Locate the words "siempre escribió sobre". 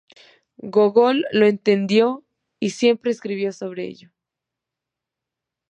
2.71-3.85